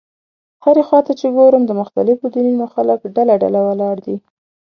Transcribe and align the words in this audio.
هرې 0.63 0.83
خوا 0.87 0.99
ته 1.07 1.13
چې 1.19 1.27
ګورم 1.37 1.63
د 1.67 1.71
مختلفو 1.81 2.25
دینونو 2.33 2.65
خلک 2.73 2.99
ډله 3.15 3.33
ډله 3.43 3.59
ولاړ 3.67 3.95
دي. 4.05 4.15